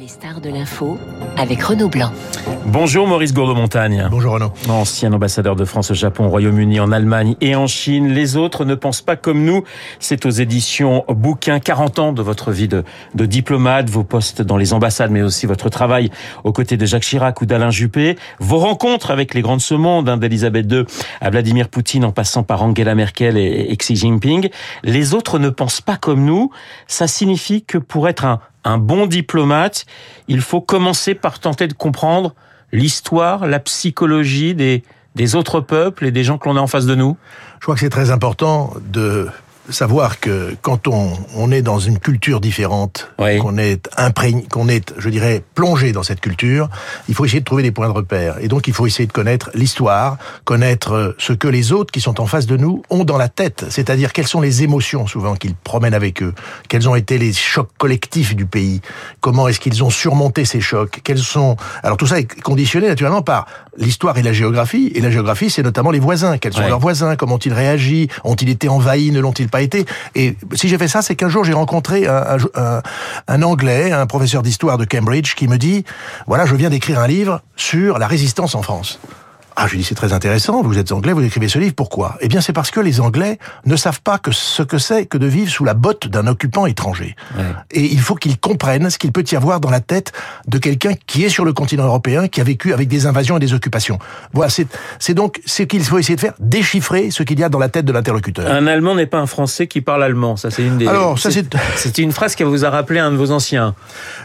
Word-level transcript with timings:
Les 0.00 0.08
stars 0.08 0.40
de 0.40 0.48
l'info 0.48 0.96
avec 1.36 1.62
Renaud 1.62 1.90
Blanc. 1.90 2.10
Bonjour 2.64 3.06
Maurice 3.06 3.34
Gourdeau-Montagne. 3.34 4.08
Bonjour 4.10 4.32
Renaud. 4.32 4.50
Ancien 4.66 5.12
ambassadeur 5.12 5.56
de 5.56 5.66
France 5.66 5.90
au 5.90 5.94
Japon, 5.94 6.24
au 6.24 6.28
Royaume-Uni, 6.30 6.80
en 6.80 6.90
Allemagne 6.90 7.36
et 7.42 7.54
en 7.54 7.66
Chine. 7.66 8.08
Les 8.08 8.38
autres 8.38 8.64
ne 8.64 8.74
pensent 8.74 9.02
pas 9.02 9.16
comme 9.16 9.44
nous. 9.44 9.62
C'est 9.98 10.24
aux 10.24 10.30
éditions 10.30 11.04
Bouquin. 11.08 11.60
40 11.60 11.98
ans 11.98 12.12
de 12.14 12.22
votre 12.22 12.50
vie 12.50 12.66
de, 12.66 12.82
de 13.14 13.26
diplomate, 13.26 13.90
vos 13.90 14.02
postes 14.02 14.40
dans 14.40 14.56
les 14.56 14.72
ambassades, 14.72 15.10
mais 15.10 15.20
aussi 15.20 15.44
votre 15.44 15.68
travail 15.68 16.10
aux 16.44 16.52
côtés 16.52 16.78
de 16.78 16.86
Jacques 16.86 17.02
Chirac 17.02 17.38
ou 17.42 17.44
d'Alain 17.44 17.70
Juppé. 17.70 18.16
Vos 18.38 18.58
rencontres 18.58 19.10
avec 19.10 19.34
les 19.34 19.42
grands 19.42 19.56
de 19.56 19.62
ce 19.62 19.74
monde, 19.74 20.08
hein, 20.08 20.16
d'Elisabeth 20.16 20.72
II 20.72 20.84
à 21.20 21.28
Vladimir 21.28 21.68
Poutine 21.68 22.06
en 22.06 22.12
passant 22.12 22.42
par 22.42 22.62
Angela 22.62 22.94
Merkel 22.94 23.36
et, 23.36 23.66
et 23.68 23.76
Xi 23.76 23.96
Jinping. 23.96 24.48
Les 24.82 25.12
autres 25.12 25.38
ne 25.38 25.50
pensent 25.50 25.82
pas 25.82 25.98
comme 25.98 26.24
nous. 26.24 26.50
Ça 26.86 27.06
signifie 27.06 27.64
que 27.64 27.76
pour 27.76 28.08
être 28.08 28.24
un, 28.24 28.40
un 28.64 28.78
bon 28.78 29.06
diplomate, 29.06 29.86
il 30.28 30.40
faut 30.40 30.60
commencer 30.60 31.14
par 31.14 31.38
tenter 31.38 31.66
de 31.66 31.72
comprendre 31.72 32.34
l'histoire, 32.72 33.46
la 33.46 33.58
psychologie 33.60 34.54
des, 34.54 34.82
autres 35.34 35.60
peuples 35.60 36.06
et 36.06 36.10
des 36.10 36.24
gens 36.24 36.38
que 36.38 36.48
l'on 36.48 36.56
a 36.56 36.60
en 36.60 36.66
face 36.66 36.86
de 36.86 36.94
nous. 36.94 37.16
Je 37.58 37.64
crois 37.64 37.74
que 37.74 37.80
c'est 37.80 37.90
très 37.90 38.10
important 38.10 38.72
de 38.80 39.28
savoir 39.70 40.20
que 40.20 40.54
quand 40.62 40.88
on, 40.88 41.12
on 41.36 41.50
est 41.50 41.62
dans 41.62 41.78
une 41.78 41.98
culture 41.98 42.40
différente, 42.40 43.10
Oui. 43.18 43.38
qu'on 43.38 43.58
est 43.58 43.88
imprégné, 43.96 44.44
qu'on 44.50 44.68
est, 44.68 44.94
je 44.98 45.08
dirais, 45.08 45.42
plongé 45.54 45.92
dans 45.92 46.02
cette 46.02 46.20
culture, 46.20 46.68
il 47.08 47.14
faut 47.14 47.24
essayer 47.24 47.40
de 47.40 47.44
trouver 47.44 47.62
des 47.62 47.70
points 47.72 47.88
de 47.88 47.92
repère. 47.92 48.36
Et 48.40 48.48
donc, 48.48 48.68
il 48.68 48.74
faut 48.74 48.86
essayer 48.86 49.06
de 49.06 49.12
connaître 49.12 49.50
l'histoire, 49.54 50.18
connaître 50.44 50.92
euh, 50.92 51.14
ce 51.18 51.32
que 51.32 51.48
les 51.48 51.72
autres 51.72 51.92
qui 51.92 52.00
sont 52.00 52.20
en 52.20 52.26
face 52.26 52.46
de 52.46 52.56
nous 52.56 52.82
ont 52.90 53.04
dans 53.04 53.18
la 53.18 53.28
tête. 53.28 53.64
C'est-à-dire 53.70 54.12
quelles 54.12 54.26
sont 54.28 54.40
les 54.40 54.62
émotions 54.62 55.06
souvent 55.06 55.34
qu'ils 55.34 55.54
promènent 55.54 55.94
avec 55.94 56.22
eux, 56.22 56.34
quels 56.68 56.88
ont 56.88 56.94
été 56.94 57.18
les 57.18 57.32
chocs 57.32 57.70
collectifs 57.78 58.34
du 58.36 58.46
pays, 58.46 58.80
comment 59.20 59.48
est-ce 59.48 59.60
qu'ils 59.60 59.82
ont 59.84 59.90
surmonté 59.90 60.44
ces 60.44 60.60
chocs, 60.60 61.00
quels 61.04 61.18
sont. 61.18 61.56
Alors 61.82 61.96
tout 61.96 62.06
ça 62.06 62.18
est 62.18 62.40
conditionné 62.42 62.88
naturellement 62.88 63.22
par 63.22 63.46
l'histoire 63.80 64.16
et 64.18 64.22
la 64.22 64.32
géographie. 64.32 64.92
Et 64.94 65.00
la 65.00 65.10
géographie, 65.10 65.50
c'est 65.50 65.62
notamment 65.62 65.90
les 65.90 65.98
voisins. 65.98 66.38
Quels 66.38 66.52
sont 66.52 66.60
Ouais. 66.60 66.68
leurs 66.68 66.78
voisins 66.78 67.16
Comment 67.16 67.34
ont-ils 67.34 67.52
réagi 67.52 68.08
Ont-ils 68.22 68.48
été 68.48 68.68
envahis 68.68 69.10
Ne 69.10 69.18
l'ont-ils 69.20 69.48
pas 69.48 69.62
été? 69.62 69.86
Et 70.14 70.36
si 70.54 70.68
j'ai 70.68 70.78
fait 70.78 70.86
ça, 70.88 71.02
c'est 71.02 71.16
qu'un 71.16 71.28
jour 71.28 71.42
j'ai 71.44 71.52
rencontré 71.54 72.06
un, 72.06 72.14
un- 72.54 72.60
un- 72.62 72.82
un 73.26 73.42
Anglais, 73.42 73.90
un 73.92 74.06
professeur 74.06 74.42
d'histoire 74.42 74.78
de 74.78 74.84
Cambridge, 74.84 75.34
qui 75.34 75.48
me 75.48 75.56
dit 75.58 75.84
voilà, 76.26 76.46
je 76.46 76.54
viens 76.54 76.70
d'écrire 76.70 77.00
un 77.00 77.06
livre 77.08 77.40
sur 77.56 77.98
la 77.98 78.06
résistance 78.06 78.54
en 78.54 78.62
France. 78.62 79.00
Ah, 79.62 79.66
je 79.66 79.72
lui 79.72 79.78
dis 79.80 79.84
c'est 79.84 79.94
très 79.94 80.14
intéressant. 80.14 80.62
Vous 80.62 80.78
êtes 80.78 80.90
anglais, 80.90 81.12
vous 81.12 81.22
écrivez 81.22 81.46
ce 81.48 81.58
livre. 81.58 81.74
Pourquoi? 81.74 82.16
Eh 82.22 82.28
bien, 82.28 82.40
c'est 82.40 82.54
parce 82.54 82.70
que 82.70 82.80
les 82.80 82.98
Anglais 83.00 83.38
ne 83.66 83.76
savent 83.76 84.00
pas 84.00 84.16
que 84.16 84.32
ce 84.32 84.62
que 84.62 84.78
c'est 84.78 85.04
que 85.04 85.18
de 85.18 85.26
vivre 85.26 85.50
sous 85.50 85.64
la 85.66 85.74
botte 85.74 86.08
d'un 86.08 86.26
occupant 86.26 86.64
étranger. 86.64 87.14
Ouais. 87.36 87.44
Et 87.70 87.82
il 87.84 88.00
faut 88.00 88.14
qu'ils 88.14 88.38
comprennent 88.38 88.88
ce 88.88 88.96
qu'il 88.98 89.12
peut 89.12 89.24
y 89.30 89.36
avoir 89.36 89.60
dans 89.60 89.68
la 89.68 89.80
tête 89.80 90.12
de 90.48 90.56
quelqu'un 90.56 90.94
qui 91.06 91.24
est 91.24 91.28
sur 91.28 91.44
le 91.44 91.52
continent 91.52 91.84
européen, 91.84 92.26
qui 92.26 92.40
a 92.40 92.44
vécu 92.44 92.72
avec 92.72 92.88
des 92.88 93.04
invasions 93.06 93.36
et 93.36 93.40
des 93.40 93.52
occupations. 93.52 93.98
Voilà, 94.32 94.50
c'est 94.50 95.14
donc 95.14 95.40
ce 95.44 95.62
qu'il 95.62 95.84
faut 95.84 95.98
essayer 95.98 96.16
de 96.16 96.20
faire, 96.20 96.32
déchiffrer 96.38 97.10
ce 97.10 97.22
qu'il 97.22 97.38
y 97.38 97.44
a 97.44 97.50
dans 97.50 97.58
la 97.58 97.68
tête 97.68 97.84
de 97.84 97.92
l'interlocuteur. 97.92 98.50
Un 98.50 98.66
Allemand 98.66 98.94
n'est 98.94 99.06
pas 99.06 99.18
un 99.18 99.26
Français 99.26 99.66
qui 99.66 99.82
parle 99.82 100.02
allemand. 100.02 100.36
Ça, 100.36 100.50
c'est 100.50 100.62
une 100.64 100.78
des. 100.78 100.86
Alors, 100.86 101.18
ça, 101.18 101.30
c'est- 101.30 101.46
C'était 101.76 102.02
une 102.02 102.12
phrase 102.12 102.34
qui 102.34 102.44
vous 102.44 102.64
a 102.64 102.70
rappelé 102.70 102.98
un 102.98 103.10
de 103.10 103.16
vos 103.16 103.30
anciens. 103.30 103.74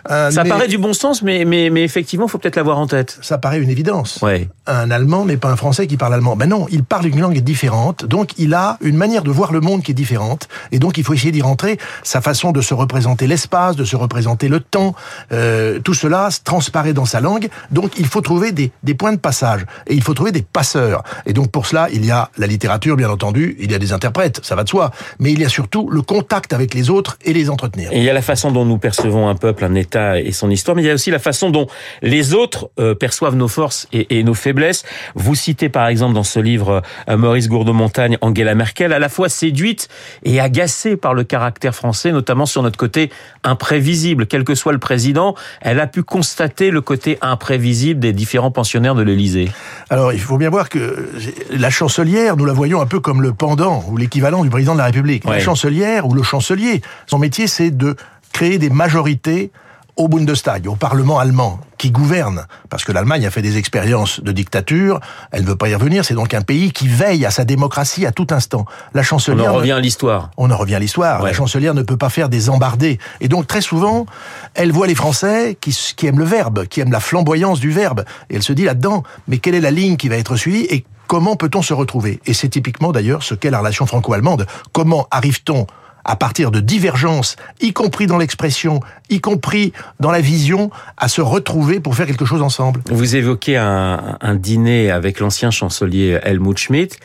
Un- 0.07 0.31
Ça 0.31 0.43
mais 0.43 0.49
paraît 0.49 0.67
du 0.69 0.77
bon 0.77 0.93
sens, 0.93 1.21
mais, 1.21 1.43
mais, 1.45 1.69
mais 1.69 1.83
effectivement, 1.83 2.27
faut 2.29 2.37
peut-être 2.37 2.55
l'avoir 2.55 2.77
en 2.79 2.87
tête. 2.87 3.17
Ça 3.21 3.37
paraît 3.37 3.59
une 3.59 3.69
évidence. 3.69 4.19
Ouais. 4.21 4.47
Un 4.67 4.91
Allemand 4.91 5.24
n'est 5.25 5.37
pas 5.37 5.49
un 5.49 5.55
Français 5.55 5.87
qui 5.87 5.97
parle 5.97 6.13
allemand. 6.13 6.35
Ben 6.35 6.49
non, 6.49 6.67
il 6.69 6.83
parle 6.83 7.07
une 7.07 7.19
langue 7.19 7.39
différente, 7.39 8.05
donc 8.05 8.31
il 8.37 8.53
a 8.53 8.77
une 8.81 8.97
manière 8.97 9.23
de 9.23 9.31
voir 9.31 9.51
le 9.51 9.61
monde 9.61 9.83
qui 9.83 9.91
est 9.91 9.95
différente, 9.95 10.47
et 10.71 10.79
donc 10.79 10.97
il 10.97 11.03
faut 11.03 11.13
essayer 11.13 11.31
d'y 11.31 11.41
rentrer. 11.41 11.77
Sa 12.03 12.21
façon 12.21 12.51
de 12.51 12.61
se 12.61 12.73
représenter 12.73 13.27
l'espace, 13.27 13.75
de 13.75 13.83
se 13.85 13.95
représenter 13.95 14.47
le 14.47 14.59
temps, 14.59 14.95
euh, 15.31 15.79
tout 15.79 15.93
cela 15.93 16.31
se 16.31 16.41
transparaît 16.41 16.93
dans 16.93 17.05
sa 17.05 17.21
langue. 17.21 17.49
Donc 17.71 17.93
il 17.97 18.07
faut 18.07 18.21
trouver 18.21 18.51
des, 18.51 18.71
des 18.83 18.93
points 18.93 19.13
de 19.13 19.19
passage, 19.19 19.65
et 19.87 19.93
il 19.93 20.01
faut 20.01 20.13
trouver 20.13 20.31
des 20.31 20.41
passeurs. 20.41 21.03
Et 21.25 21.33
donc 21.33 21.51
pour 21.51 21.65
cela, 21.65 21.87
il 21.91 22.05
y 22.05 22.11
a 22.11 22.29
la 22.37 22.47
littérature, 22.47 22.95
bien 22.95 23.09
entendu, 23.09 23.55
il 23.59 23.71
y 23.71 23.75
a 23.75 23.79
des 23.79 23.93
interprètes, 23.93 24.39
ça 24.43 24.55
va 24.55 24.63
de 24.63 24.69
soi, 24.69 24.91
mais 25.19 25.31
il 25.31 25.39
y 25.39 25.45
a 25.45 25.49
surtout 25.49 25.89
le 25.89 26.01
contact 26.01 26.53
avec 26.53 26.73
les 26.73 26.89
autres 26.89 27.17
et 27.23 27.33
les 27.33 27.49
entretenir. 27.49 27.91
Et 27.91 27.97
il 27.97 28.03
y 28.03 28.09
a 28.09 28.13
la 28.13 28.21
façon 28.21 28.51
dont 28.51 28.65
nous 28.65 28.77
percevons 28.77 29.27
un 29.27 29.35
peuple, 29.35 29.65
un 29.65 29.75
État 29.75 30.19
et 30.19 30.31
son 30.31 30.49
histoire, 30.49 30.75
mais 30.75 30.83
il 30.83 30.87
y 30.87 30.91
a 30.91 30.93
aussi 30.93 31.11
la 31.11 31.19
façon 31.19 31.49
dont 31.49 31.67
les 32.01 32.33
autres 32.33 32.69
euh, 32.79 32.95
perçoivent 32.95 33.35
nos 33.35 33.47
forces 33.47 33.87
et 33.91 34.23
nos 34.23 34.33
faiblesses. 34.33 34.83
Vous 35.15 35.33
citez 35.33 35.69
par 35.69 35.87
exemple 35.87 36.13
dans 36.13 36.23
ce 36.23 36.39
livre 36.39 36.83
euh, 37.09 37.17
Maurice 37.17 37.47
Gourdeau-Montagne 37.47 38.17
Angela 38.21 38.53
Merkel, 38.53 38.93
à 38.93 38.99
la 38.99 39.09
fois 39.09 39.29
séduite 39.29 39.87
et 40.23 40.39
agacée 40.39 40.97
par 40.97 41.13
le 41.13 41.23
caractère 41.23 41.73
français, 41.73 42.11
notamment 42.11 42.45
sur 42.45 42.61
notre 42.61 42.77
côté 42.77 43.09
imprévisible. 43.43 44.27
Quel 44.27 44.43
que 44.43 44.55
soit 44.55 44.73
le 44.73 44.79
président, 44.79 45.35
elle 45.61 45.79
a 45.79 45.87
pu 45.87 46.03
constater 46.03 46.69
le 46.69 46.81
côté 46.81 47.17
imprévisible 47.21 47.99
des 47.99 48.13
différents 48.13 48.51
pensionnaires 48.51 48.95
de 48.95 49.03
l'Élysée. 49.03 49.49
Alors, 49.89 50.13
il 50.13 50.19
faut 50.19 50.37
bien 50.37 50.49
voir 50.49 50.69
que 50.69 51.09
la 51.49 51.69
chancelière, 51.69 52.37
nous 52.37 52.45
la 52.45 52.53
voyons 52.53 52.81
un 52.81 52.85
peu 52.85 52.99
comme 52.99 53.21
le 53.21 53.33
pendant 53.33 53.83
ou 53.89 53.97
l'équivalent 53.97 54.43
du 54.43 54.49
président 54.49 54.73
de 54.73 54.79
la 54.79 54.85
République. 54.85 55.25
Ouais. 55.25 55.37
La 55.37 55.39
chancelière 55.39 56.07
ou 56.07 56.13
le 56.13 56.23
chancelier, 56.23 56.81
son 57.07 57.19
métier, 57.19 57.47
c'est 57.47 57.71
de 57.71 57.95
créer 58.33 58.57
des 58.57 58.69
majorités 58.69 59.51
au 59.97 60.07
Bundestag, 60.07 60.67
au 60.67 60.75
Parlement 60.75 61.19
allemand, 61.19 61.59
qui 61.77 61.89
gouverne. 61.91 62.47
Parce 62.69 62.83
que 62.83 62.91
l'Allemagne 62.91 63.25
a 63.25 63.31
fait 63.31 63.41
des 63.41 63.57
expériences 63.57 64.19
de 64.21 64.31
dictature, 64.31 64.99
elle 65.31 65.43
ne 65.43 65.47
veut 65.47 65.55
pas 65.55 65.69
y 65.69 65.75
revenir, 65.75 66.03
c'est 66.03 66.13
donc 66.15 66.33
un 66.33 66.41
pays 66.41 66.71
qui 66.73 66.87
veille 66.87 67.25
à 67.25 67.31
sa 67.31 67.45
démocratie 67.45 68.05
à 68.05 68.11
tout 68.11 68.27
instant. 68.31 68.65
La 68.93 69.01
On 69.01 69.03
chancelière... 69.03 69.45
en 69.51 69.53
ne- 69.53 69.57
revient 69.59 69.71
à 69.71 69.79
l'histoire. 69.79 70.31
on 70.37 70.51
en 70.51 70.57
revient 70.57 70.75
à 70.75 70.79
l'histoire. 70.79 71.21
Ouais. 71.21 71.29
La 71.29 71.33
chancelière 71.35 71.73
ne 71.73 71.81
peut 71.81 71.97
pas 71.97 72.09
faire 72.09 72.27
des 72.29 72.49
embardés. 72.49 72.99
Et 73.21 73.27
donc, 73.27 73.47
très 73.47 73.61
souvent, 73.61 74.05
elle 74.53 74.71
voit 74.71 74.87
les 74.87 74.95
Français 74.95 75.57
qui, 75.61 75.71
qui 75.95 76.07
aiment 76.07 76.19
le 76.19 76.25
verbe, 76.25 76.65
qui 76.67 76.81
aiment 76.81 76.91
la 76.91 76.99
flamboyance 76.99 77.59
du 77.59 77.71
verbe. 77.71 78.03
Et 78.29 78.35
elle 78.35 78.43
se 78.43 78.53
dit 78.53 78.65
là-dedans, 78.65 79.03
mais 79.27 79.37
quelle 79.37 79.55
est 79.55 79.61
la 79.61 79.71
ligne 79.71 79.95
qui 79.97 80.09
va 80.09 80.17
être 80.17 80.35
suivie 80.35 80.65
et 80.69 80.85
comment 81.07 81.35
peut-on 81.35 81.61
se 81.61 81.73
retrouver? 81.73 82.19
Et 82.25 82.33
c'est 82.33 82.49
typiquement 82.49 82.91
d'ailleurs 82.91 83.23
ce 83.23 83.33
qu'est 83.35 83.49
la 83.51 83.59
relation 83.59 83.85
franco-allemande. 83.85 84.45
Comment 84.73 85.07
arrive-t-on 85.11 85.67
à 86.05 86.15
partir 86.15 86.51
de 86.51 86.59
divergences, 86.59 87.35
y 87.59 87.73
compris 87.73 88.07
dans 88.07 88.17
l'expression, 88.17 88.79
y 89.09 89.19
compris 89.19 89.73
dans 89.99 90.11
la 90.11 90.21
vision, 90.21 90.69
à 90.97 91.07
se 91.07 91.21
retrouver 91.21 91.79
pour 91.79 91.95
faire 91.95 92.05
quelque 92.05 92.25
chose 92.25 92.41
ensemble 92.41 92.81
Vous 92.89 93.15
évoquez 93.15 93.57
un, 93.57 94.17
un 94.21 94.35
dîner 94.35 94.91
avec 94.91 95.19
l'ancien 95.19 95.51
chancelier 95.51 96.19
Helmut 96.23 96.57
Schmidt 96.57 96.97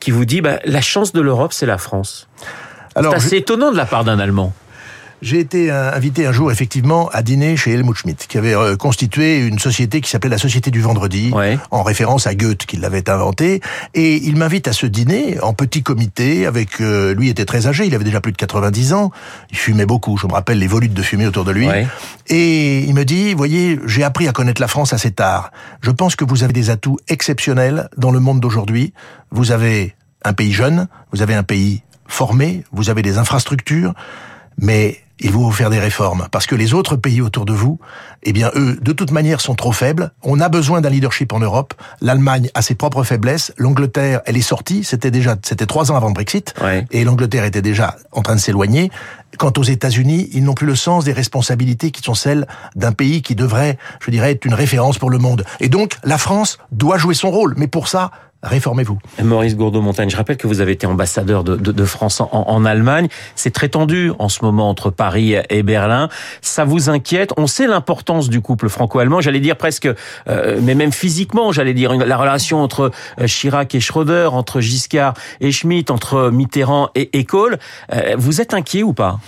qui 0.00 0.10
vous 0.10 0.24
dit 0.24 0.40
bah, 0.40 0.58
la 0.64 0.80
chance 0.80 1.12
de 1.12 1.20
l'Europe, 1.20 1.52
c'est 1.52 1.66
la 1.66 1.78
France. 1.78 2.28
C'est 2.96 3.06
assez 3.06 3.36
étonnant 3.36 3.70
de 3.70 3.76
la 3.76 3.86
part 3.86 4.04
d'un 4.04 4.18
Allemand. 4.18 4.52
J'ai 5.20 5.40
été 5.40 5.70
euh, 5.70 5.92
invité 5.92 6.26
un 6.26 6.32
jour 6.32 6.52
effectivement 6.52 7.08
à 7.08 7.22
dîner 7.22 7.56
chez 7.56 7.72
Helmut 7.72 7.96
Schmidt, 7.96 8.26
qui 8.28 8.38
avait 8.38 8.54
euh, 8.54 8.76
constitué 8.76 9.38
une 9.46 9.58
société 9.58 10.00
qui 10.00 10.08
s'appelait 10.10 10.30
la 10.30 10.38
Société 10.38 10.70
du 10.70 10.80
Vendredi, 10.80 11.30
Ouais. 11.34 11.58
en 11.72 11.82
référence 11.82 12.26
à 12.28 12.34
Goethe 12.34 12.66
qui 12.66 12.76
l'avait 12.76 13.08
inventé. 13.10 13.60
Et 13.94 14.16
il 14.16 14.36
m'invite 14.36 14.68
à 14.68 14.72
ce 14.72 14.86
dîner 14.86 15.40
en 15.40 15.52
petit 15.54 15.82
comité. 15.82 16.46
Avec 16.46 16.80
euh, 16.80 17.14
lui 17.14 17.28
était 17.28 17.44
très 17.44 17.66
âgé, 17.66 17.86
il 17.86 17.94
avait 17.94 18.04
déjà 18.04 18.20
plus 18.20 18.30
de 18.32 18.36
90 18.36 18.92
ans. 18.92 19.10
Il 19.50 19.56
fumait 19.58 19.86
beaucoup. 19.86 20.16
Je 20.16 20.26
me 20.26 20.32
rappelle 20.32 20.58
les 20.60 20.68
volutes 20.68 20.94
de 20.94 21.02
fumée 21.02 21.26
autour 21.26 21.44
de 21.44 21.50
lui. 21.52 21.66
Ouais. 21.66 21.86
Et 22.28 22.78
il 22.84 22.94
me 22.94 23.04
dit, 23.04 23.34
voyez, 23.34 23.80
j'ai 23.86 24.04
appris 24.04 24.28
à 24.28 24.32
connaître 24.32 24.60
la 24.60 24.68
France 24.68 24.92
assez 24.92 25.10
tard. 25.10 25.50
Je 25.80 25.90
pense 25.90 26.14
que 26.14 26.24
vous 26.24 26.44
avez 26.44 26.52
des 26.52 26.70
atouts 26.70 26.98
exceptionnels 27.08 27.88
dans 27.96 28.10
le 28.12 28.20
monde 28.20 28.38
d'aujourd'hui. 28.40 28.92
Vous 29.32 29.50
avez 29.50 29.94
un 30.24 30.32
pays 30.32 30.52
jeune, 30.52 30.86
vous 31.12 31.22
avez 31.22 31.34
un 31.34 31.42
pays 31.42 31.82
formé, 32.06 32.62
vous 32.72 32.88
avez 32.88 33.02
des 33.02 33.18
infrastructures, 33.18 33.94
mais 34.58 34.98
il 35.20 35.32
faut 35.32 35.50
faire 35.50 35.70
des 35.70 35.78
réformes 35.80 36.28
parce 36.30 36.46
que 36.46 36.54
les 36.54 36.74
autres 36.74 36.96
pays 36.96 37.20
autour 37.20 37.44
de 37.44 37.52
vous, 37.52 37.78
eh 38.22 38.32
bien 38.32 38.50
eux, 38.54 38.78
de 38.80 38.92
toute 38.92 39.10
manière, 39.10 39.40
sont 39.40 39.54
trop 39.54 39.72
faibles. 39.72 40.12
On 40.22 40.40
a 40.40 40.48
besoin 40.48 40.80
d'un 40.80 40.90
leadership 40.90 41.32
en 41.32 41.40
Europe. 41.40 41.74
L'Allemagne 42.00 42.50
a 42.54 42.62
ses 42.62 42.74
propres 42.74 43.02
faiblesses. 43.04 43.52
L'Angleterre, 43.56 44.20
elle 44.26 44.36
est 44.36 44.40
sortie. 44.42 44.84
C'était 44.84 45.10
déjà, 45.10 45.36
c'était 45.42 45.66
trois 45.66 45.90
ans 45.92 45.96
avant 45.96 46.08
le 46.08 46.14
Brexit, 46.14 46.54
Ouais. 46.62 46.86
et 46.90 47.04
l'Angleterre 47.04 47.44
était 47.44 47.62
déjà 47.62 47.96
en 48.12 48.22
train 48.22 48.34
de 48.36 48.40
s'éloigner. 48.40 48.90
Quant 49.38 49.52
aux 49.56 49.62
États-Unis, 49.62 50.28
ils 50.32 50.42
n'ont 50.42 50.54
plus 50.54 50.66
le 50.66 50.74
sens 50.74 51.04
des 51.04 51.12
responsabilités 51.12 51.90
qui 51.90 52.02
sont 52.02 52.14
celles 52.14 52.46
d'un 52.76 52.92
pays 52.92 53.20
qui 53.22 53.34
devrait, 53.34 53.76
je 54.00 54.10
dirais, 54.10 54.32
être 54.32 54.44
une 54.46 54.54
référence 54.54 54.98
pour 54.98 55.10
le 55.10 55.18
monde. 55.18 55.44
Et 55.60 55.68
donc, 55.68 55.96
la 56.02 56.16
France 56.18 56.58
doit 56.72 56.96
jouer 56.96 57.14
son 57.14 57.30
rôle. 57.30 57.54
Mais 57.56 57.66
pour 57.66 57.88
ça, 57.88 58.10
réformez-vous. 58.42 58.98
Maurice 59.22 59.56
Gourdeau-Montagne, 59.56 60.10
je 60.10 60.16
rappelle 60.16 60.36
que 60.36 60.46
vous 60.46 60.60
avez 60.60 60.72
été 60.72 60.86
ambassadeur 60.86 61.44
de, 61.44 61.56
de- 61.56 61.72
de 61.72 61.84
France 61.84 62.20
en, 62.20 62.28
en 62.32 62.64
Allemagne. 62.64 63.08
C'est 63.34 63.50
très 63.50 63.68
tendu 63.68 64.12
en 64.18 64.28
ce 64.28 64.44
moment 64.44 64.68
entre 64.68 64.90
Paris 64.90 65.34
et 65.50 65.62
Berlin. 65.62 66.08
Ça 66.40 66.64
vous 66.64 66.88
inquiète? 66.88 67.32
On 67.36 67.46
sait 67.46 67.66
l'importance 67.66 68.28
du 68.28 68.40
couple 68.40 68.68
franco-allemand, 68.68 69.20
j'allais 69.20 69.40
dire 69.40 69.56
presque, 69.56 69.88
euh, 70.28 70.60
mais 70.62 70.74
même 70.74 70.92
physiquement, 70.92 71.52
j'allais 71.52 71.74
dire 71.74 71.94
la 71.94 72.16
relation 72.16 72.62
entre 72.62 72.92
euh, 73.20 73.26
Chirac 73.26 73.74
et 73.74 73.80
Schröder, 73.80 74.28
entre 74.32 74.60
Giscard 74.60 75.14
et 75.40 75.52
Schmitt, 75.52 75.90
entre 75.90 76.30
Mitterrand 76.30 76.90
et, 76.94 77.18
et 77.18 77.24
Kohl. 77.24 77.58
Euh, 77.92 78.14
vous 78.16 78.40
êtes 78.40 78.54
inquiet 78.54 78.82
ou 78.82 78.92
pas? 78.92 79.18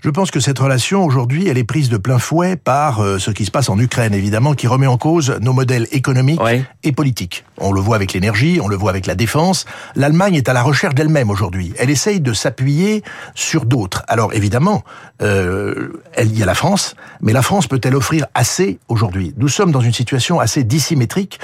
Je 0.00 0.10
pense 0.10 0.30
que 0.30 0.38
cette 0.38 0.60
relation, 0.60 1.04
aujourd'hui, 1.04 1.48
elle 1.48 1.58
est 1.58 1.64
prise 1.64 1.88
de 1.88 1.96
plein 1.96 2.20
fouet 2.20 2.54
par 2.54 3.00
euh, 3.02 3.18
ce 3.18 3.32
qui 3.32 3.44
se 3.44 3.50
passe 3.50 3.68
en 3.68 3.76
Ukraine, 3.80 4.14
évidemment, 4.14 4.54
qui 4.54 4.68
remet 4.68 4.86
en 4.86 4.96
cause 4.96 5.36
nos 5.40 5.52
modèles 5.52 5.88
économiques 5.90 6.40
Ouais. 6.40 6.62
et 6.84 6.92
politiques. 6.92 7.44
On 7.58 7.72
le 7.72 7.80
voit 7.80 7.96
avec 7.96 8.12
l'énergie, 8.12 8.60
on 8.62 8.68
le 8.68 8.76
voit 8.76 8.90
avec 8.90 9.06
la 9.06 9.16
défense. 9.16 9.64
L'Allemagne 9.96 10.36
est 10.36 10.48
à 10.48 10.52
la 10.52 10.62
recherche 10.62 10.94
d'elle-même 10.94 11.30
aujourd'hui. 11.30 11.74
Elle 11.80 11.90
essaye 11.90 12.20
de 12.20 12.32
s'appuyer 12.32 13.02
sur 13.34 13.64
d'autres. 13.64 14.04
Alors, 14.06 14.32
évidemment, 14.34 14.84
euh, 15.20 16.00
elle- 16.12 16.28
il 16.30 16.38
y 16.38 16.44
a 16.44 16.46
la 16.46 16.54
France, 16.54 16.94
mais 17.20 17.32
la 17.32 17.42
France 17.42 17.66
peut-elle 17.66 17.96
offrir 17.96 18.26
assez 18.34 18.78
aujourd'hui? 18.88 19.34
Nous 19.36 19.48
sommes 19.48 19.72
dans 19.72 19.80
une 19.80 19.92
situation 19.92 20.38
assez 20.38 20.62
dissymétrique. 20.62 21.40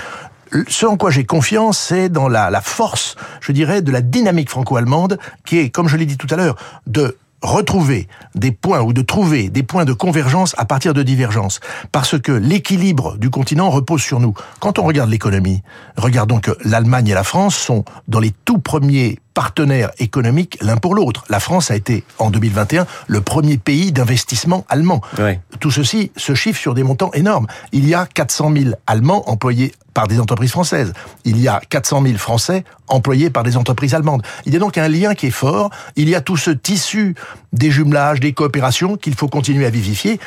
Ce 0.69 0.87
en 0.87 0.97
quoi 0.97 1.11
j'ai 1.11 1.25
confiance, 1.25 1.77
c'est 1.79 2.09
dans 2.09 2.29
la, 2.29 2.51
la 2.51 2.61
force, 2.61 3.17
je 3.41 3.51
dirais, 3.51 3.83
de 3.83 3.91
la 3.91 4.01
dynamique 4.01 4.49
franco-allemande, 4.49 5.19
qui 5.45 5.59
est, 5.59 5.71
comme 5.71 5.89
je 5.89 5.97
l'ai 5.97 6.07
dit 6.07 6.17
tout 6.17 6.29
à 6.31 6.37
l'heure, 6.37 6.55
de 6.87 7.17
retrouver 7.45 8.09
des 8.35 8.51
points 8.51 8.81
ou 8.81 8.93
de 8.93 9.03
trouver 9.03 9.51
des 9.51 9.63
points 9.63 9.85
de 9.85 9.93
convergence 9.93 10.55
à 10.59 10.65
partir 10.65 10.95
de 10.95 11.03
divergences. 11.03 11.61
Parce 11.93 12.19
que 12.19 12.33
l'équilibre 12.33 13.17
du 13.19 13.31
continent 13.31 13.71
repose 13.71 14.03
sur 14.03 14.19
nous. 14.19 14.35
Quand 14.61 14.79
on 14.79 14.85
regarde 14.85 15.11
l'économie, 15.11 15.63
regardons 15.97 16.41
que 16.41 16.53
l'Allemagne 16.65 17.09
et 17.09 17.15
la 17.15 17.25
France 17.25 17.57
sont 17.57 17.85
dans 18.09 18.21
les 18.21 18.33
tout 18.45 18.59
premiers 18.59 19.19
partenaires 19.35 19.91
économiques 19.99 20.57
l'un 20.61 20.77
pour 20.77 20.95
l'autre. 20.95 21.25
La 21.29 21.41
France 21.41 21.71
a 21.71 21.77
été, 21.77 22.05
en 22.19 22.31
2021, 22.31 22.87
le 23.07 23.21
premier 23.21 23.59
pays 23.59 23.93
d'investissement 23.93 24.65
allemand. 24.69 25.03
Ouais. 25.19 25.41
Tout 25.61 25.71
ceci 25.71 26.13
se 26.17 26.35
chiffre 26.35 26.61
sur 26.61 26.75
des 26.75 26.83
montants 26.85 27.11
énormes. 27.13 27.47
Il 27.73 27.87
y 27.87 27.95
a 27.95 28.07
400 28.07 28.53
000 28.57 28.71
Allemands 28.87 29.29
employés 29.29 29.73
par 29.93 30.09
des 30.09 30.21
entreprises 30.21 30.51
françaises. 30.51 30.93
Il 31.25 31.41
y 31.41 31.49
a 31.49 31.61
400 31.69 32.03
000 32.03 32.19
Français 32.19 32.65
employés 32.89 33.31
par 33.31 33.45
des 33.45 33.57
entreprises 33.57 33.95
allemandes. 33.95 34.23
Il 34.45 34.53
y 34.53 34.57
a 34.57 34.59
donc 34.59 34.77
un 34.77 34.89
lien 34.89 35.15
qui 35.15 35.29
est 35.29 35.31
fort. 35.31 35.71
Il 35.97 36.09
y 36.09 36.15
a 36.15 36.21
tout 36.21 36.37
ce 36.37 36.51
tissu 36.51 37.15
des 37.53 37.71
jumelages, 37.71 38.21
des 38.21 38.33
coopérations 38.33 38.97
qu'il 38.97 39.15
faut 39.15 39.29
continuer 39.29 39.67
à 39.67 39.71
vivifier. 39.71 40.19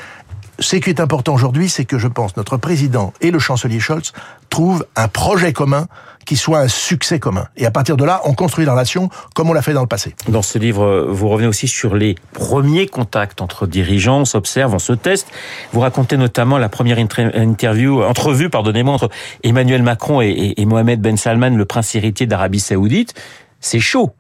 Ce 0.59 0.75
qui 0.75 0.89
est 0.89 0.99
important 0.99 1.33
aujourd'hui, 1.35 1.69
c'est 1.69 1.85
que 1.85 1.97
je 1.99 2.07
pense 2.07 2.35
notre 2.35 2.57
président 2.57 3.13
et 3.21 3.29
le 3.31 3.39
chancelier 3.39 3.79
Scholz 3.79 4.11
trouvent 4.49 4.85
un 4.95 5.07
projet 5.07 5.53
commun 5.53 5.87
qui 6.25 6.35
soit 6.35 6.59
un 6.59 6.67
succès 6.67 7.19
commun. 7.19 7.47
Et 7.55 7.65
à 7.65 7.71
partir 7.71 7.95
de 7.95 8.03
là, 8.03 8.21
on 8.25 8.33
construit 8.33 8.65
la 8.65 8.73
relation 8.73 9.09
comme 9.33 9.49
on 9.49 9.53
l'a 9.53 9.61
fait 9.61 9.73
dans 9.73 9.81
le 9.81 9.87
passé. 9.87 10.13
Dans 10.27 10.41
ce 10.41 10.57
livre, 10.57 11.07
vous 11.09 11.29
revenez 11.29 11.47
aussi 11.47 11.67
sur 11.69 11.95
les 11.95 12.15
premiers 12.33 12.87
contacts 12.87 13.39
entre 13.39 13.65
dirigeants, 13.67 14.19
on 14.21 14.25
s'observe, 14.25 14.73
on 14.73 14.79
se 14.79 14.91
teste. 14.93 15.27
Vous 15.73 15.79
racontez 15.79 16.17
notamment 16.17 16.57
la 16.57 16.67
première 16.69 16.97
inter- 16.97 17.29
interview, 17.35 18.01
entrevue, 18.03 18.49
pardonnez-moi, 18.49 18.93
entre 18.95 19.09
Emmanuel 19.43 19.83
Macron 19.83 20.21
et, 20.21 20.27
et- 20.27 20.61
et 20.61 20.65
Mohamed 20.65 20.99
Ben 20.99 21.15
Salman, 21.17 21.51
le 21.51 21.65
prince 21.65 21.95
héritier 21.95 22.25
d'Arabie 22.25 22.59
Saoudite. 22.59 23.13
C'est 23.61 23.79
chaud. 23.79 24.11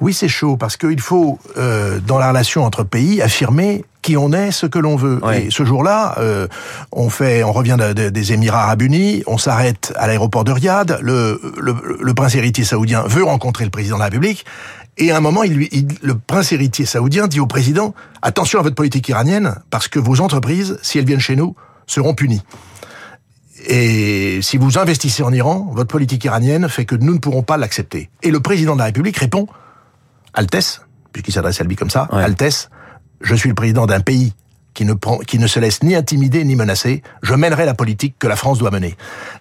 Oui, 0.00 0.12
c'est 0.12 0.28
chaud 0.28 0.56
parce 0.56 0.76
qu'il 0.76 1.00
faut, 1.00 1.38
euh, 1.56 2.00
dans 2.00 2.18
la 2.18 2.28
relation 2.28 2.64
entre 2.64 2.82
pays, 2.82 3.22
affirmer 3.22 3.84
qui 4.06 4.16
on 4.16 4.32
est, 4.32 4.52
ce 4.52 4.66
que 4.66 4.78
l'on 4.78 4.94
veut. 4.94 5.18
Ouais. 5.24 5.46
Et 5.46 5.50
ce 5.50 5.64
jour-là, 5.64 6.14
euh, 6.18 6.46
on 6.92 7.10
fait, 7.10 7.42
on 7.42 7.52
revient 7.52 7.76
de- 7.78 7.92
de- 7.92 8.08
des 8.08 8.32
Émirats 8.32 8.62
Arabes 8.62 8.82
Unis, 8.82 9.24
on 9.26 9.36
s'arrête 9.36 9.92
à 9.96 10.06
l'aéroport 10.06 10.44
de 10.44 10.52
Riyad. 10.52 10.98
Le, 11.02 11.40
le, 11.58 11.74
le 12.00 12.14
prince 12.14 12.36
héritier 12.36 12.64
saoudien 12.64 13.02
veut 13.08 13.24
rencontrer 13.24 13.64
le 13.64 13.70
président 13.70 13.96
de 13.96 14.00
la 14.00 14.04
République. 14.06 14.44
Et 14.96 15.10
à 15.10 15.16
un 15.16 15.20
moment, 15.20 15.42
il 15.42 15.54
lui, 15.54 15.68
il- 15.72 15.88
le 16.02 16.14
prince 16.16 16.52
héritier 16.52 16.86
saoudien 16.86 17.26
dit 17.26 17.40
au 17.40 17.46
président 17.48 17.94
attention 18.22 18.60
à 18.60 18.62
votre 18.62 18.76
politique 18.76 19.08
iranienne 19.08 19.56
parce 19.70 19.88
que 19.88 19.98
vos 19.98 20.20
entreprises, 20.20 20.78
si 20.82 20.98
elles 21.00 21.04
viennent 21.04 21.18
chez 21.20 21.34
nous, 21.36 21.56
seront 21.88 22.14
punies. 22.14 22.42
Et 23.68 24.40
si 24.42 24.56
vous 24.56 24.78
investissez 24.78 25.22
en 25.22 25.32
Iran, 25.32 25.68
votre 25.72 25.88
politique 25.88 26.24
iranienne 26.24 26.68
fait 26.68 26.84
que 26.84 26.94
nous 26.94 27.12
ne 27.14 27.18
pourrons 27.18 27.42
pas 27.42 27.56
l'accepter. 27.56 28.10
Et 28.22 28.30
le 28.30 28.38
président 28.40 28.74
de 28.74 28.78
la 28.78 28.84
République 28.86 29.16
répond 29.16 29.46
Altesse, 30.34 30.82
puisqu'il 31.12 31.32
s'adresse 31.32 31.60
à 31.60 31.64
lui 31.64 31.74
comme 31.76 31.90
ça, 31.90 32.08
Ouais. 32.12 32.22
Altesse, 32.22 32.68
je 33.20 33.34
suis 33.34 33.48
le 33.48 33.54
président 33.54 33.86
d'un 33.86 34.00
pays 34.00 34.32
qui 34.76 34.84
ne 34.84 34.92
prend, 34.92 35.18
qui 35.18 35.38
ne 35.38 35.46
se 35.46 35.58
laisse 35.58 35.82
ni 35.82 35.94
intimider 35.94 36.44
ni 36.44 36.54
menacer. 36.54 37.02
Je 37.22 37.34
mènerai 37.34 37.64
la 37.64 37.72
politique 37.72 38.14
que 38.18 38.26
la 38.26 38.36
France 38.36 38.58
doit 38.58 38.70
mener. 38.70 38.94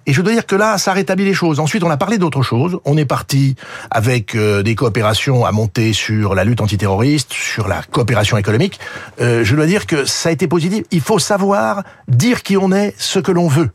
Et 0.06 0.13
je 0.13 0.22
dois 0.22 0.31
dire 0.31 0.45
que 0.45 0.56
là, 0.56 0.77
ça 0.77 0.94
rétablit 0.94 1.25
les 1.25 1.33
choses. 1.33 1.60
Ensuite, 1.60 1.83
on 1.83 1.89
a 1.89 1.98
parlé 1.98 2.18
d'autre 2.18 2.42
chose. 2.42 2.80
On 2.86 2.95
est 2.95 3.06
parti 3.06 3.56
avec 3.92 4.33
euh, 4.33 4.63
des 4.63 4.75
coopérations 4.75 5.45
à 5.45 5.51
monter 5.51 5.92
sur 5.92 6.36
la 6.36 6.45
lutte 6.45 6.62
antiterroriste, 6.62 7.33
sur 7.33 7.68
la 7.68 7.81
coopération 7.83 8.38
économique. 8.38 8.80
Euh, 9.19 9.44
je 9.44 9.56
dois 9.56 9.66
dire 9.66 9.88
que 9.88 10.06
ça 10.06 10.30
a 10.30 10.31
été 10.31 10.48
positif. 10.48 10.86
Il 10.92 11.01
faut 11.01 11.19
savoir 11.19 11.83
dire 12.07 12.42
qui 12.42 12.56
on 12.56 12.71
est, 12.71 12.94
ce 12.98 13.19
que 13.19 13.33
l'on 13.33 13.50
veut. 13.50 13.71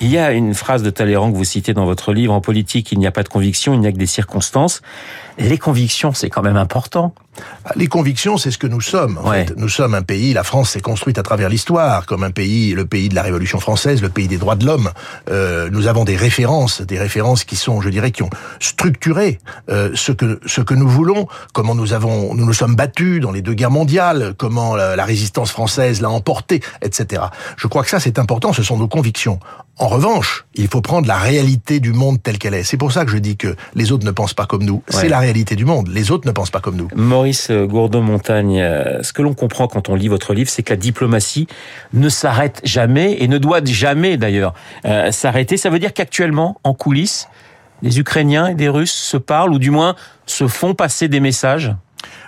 Il 0.00 0.08
y 0.08 0.18
a 0.18 0.32
une 0.32 0.54
phrase 0.54 0.82
de 0.82 0.90
Talleyrand 0.90 1.30
que 1.30 1.36
vous 1.36 1.44
citez 1.44 1.74
dans 1.74 1.84
votre 1.84 2.12
livre, 2.12 2.32
en 2.32 2.40
politique, 2.40 2.90
il 2.90 2.98
n'y 2.98 3.06
a 3.06 3.12
pas 3.12 3.22
de 3.22 3.28
conviction, 3.28 3.72
il 3.72 3.78
n'y 3.78 3.86
a 3.86 3.92
que 3.92 3.98
des 3.98 4.06
circonstances. 4.06 4.82
Les 5.38 5.58
convictions, 5.58 6.12
c'est 6.12 6.28
quand 6.28 6.42
même 6.42 6.56
important. 6.56 7.14
Les 7.76 7.86
convictions, 7.86 8.36
c'est 8.36 8.50
ce 8.50 8.58
que 8.58 8.66
nous 8.66 8.80
sommes. 8.80 9.18
En 9.22 9.30
Ouais. 9.30 9.46
fait. 9.46 9.54
Nous 9.56 9.68
sommes 9.68 9.94
un 9.94 10.02
pays, 10.02 10.32
la 10.34 10.42
France 10.44 10.70
s'est 10.70 10.80
construite 10.80 11.18
à 11.18 11.22
travers 11.22 11.48
l'histoire, 11.48 12.04
comme 12.06 12.24
un 12.24 12.30
pays, 12.30 12.74
le 12.74 12.84
pays 12.84 13.08
de 13.08 13.14
la 13.14 13.22
Révolution 13.22 13.58
française, 13.60 14.02
le 14.02 14.08
pays 14.10 14.28
des 14.28 14.36
droits 14.38 14.56
de 14.56 14.66
l'homme. 14.66 14.90
Euh, 15.30 15.70
nous 15.72 15.86
avons 15.86 16.04
des 16.04 16.16
références, 16.16 16.82
des 16.82 16.98
références 16.98 17.44
qui 17.44 17.56
sont, 17.56 17.80
je 17.80 17.88
dirais, 17.88 18.10
qui 18.10 18.22
ont 18.22 18.30
structuré 18.60 19.38
euh, 19.70 19.90
ce 19.94 20.12
que 20.12 20.40
ce 20.46 20.60
que 20.60 20.74
nous 20.74 20.88
voulons, 20.88 21.26
comment 21.52 21.74
nous 21.74 21.92
avons, 21.92 22.34
nous 22.34 22.44
nous 22.44 22.52
sommes 22.52 22.74
battus 22.76 23.20
dans 23.20 23.32
les 23.32 23.42
deux 23.42 23.54
guerres 23.54 23.70
mondiales, 23.70 24.34
comment 24.36 24.74
la, 24.76 24.96
la 24.96 25.04
résistance 25.04 25.50
française 25.50 26.00
l'a 26.00 26.10
emporté, 26.10 26.60
etc. 26.82 27.22
Je 27.56 27.66
crois 27.66 27.82
que 27.82 27.90
ça, 27.90 28.00
c'est 28.00 28.18
important. 28.18 28.52
Ce 28.52 28.62
sont 28.62 28.76
nos 28.76 28.88
convictions. 28.88 29.38
En 29.78 29.88
revanche, 29.88 30.44
il 30.54 30.68
faut 30.68 30.82
prendre 30.82 31.08
la 31.08 31.16
réalité 31.16 31.80
du 31.80 31.92
monde 31.94 32.22
telle 32.22 32.38
qu'elle 32.38 32.54
est. 32.54 32.62
C'est 32.62 32.76
pour 32.76 32.92
ça 32.92 33.04
que 33.06 33.10
je 33.10 33.16
dis 33.16 33.36
que 33.36 33.56
les 33.74 33.90
autres 33.90 34.04
ne 34.04 34.10
pensent 34.10 34.34
pas 34.34 34.44
comme 34.46 34.64
nous. 34.64 34.74
Ouais. 34.92 35.00
C'est 35.00 35.08
la 35.08 35.18
réalité 35.18 35.56
du 35.56 35.64
monde. 35.64 35.88
Les 35.88 36.10
autres 36.10 36.26
ne 36.26 36.32
pensent 36.32 36.50
pas 36.50 36.60
comme 36.60 36.76
nous. 36.76 36.88
Maurice 36.94 37.21
Gourdon-Montagne, 37.50 38.60
euh, 38.60 39.02
ce 39.02 39.12
que 39.12 39.22
l'on 39.22 39.34
comprend 39.34 39.68
quand 39.68 39.88
on 39.88 39.94
lit 39.94 40.08
votre 40.08 40.34
livre, 40.34 40.50
c'est 40.50 40.62
que 40.62 40.70
la 40.70 40.76
diplomatie 40.76 41.46
ne 41.92 42.08
s'arrête 42.08 42.60
jamais 42.64 43.16
et 43.20 43.28
ne 43.28 43.38
doit 43.38 43.64
jamais 43.64 44.16
d'ailleurs 44.16 44.54
euh, 44.84 45.10
s'arrêter. 45.12 45.56
Ça 45.56 45.70
veut 45.70 45.78
dire 45.78 45.92
qu'actuellement, 45.92 46.58
en 46.64 46.74
coulisses, 46.74 47.28
les 47.82 47.98
Ukrainiens 47.98 48.48
et 48.48 48.54
les 48.54 48.68
Russes 48.68 48.92
se 48.92 49.16
parlent 49.16 49.52
ou 49.52 49.58
du 49.58 49.70
moins 49.70 49.96
se 50.26 50.46
font 50.46 50.74
passer 50.74 51.08
des 51.08 51.20
messages? 51.20 51.74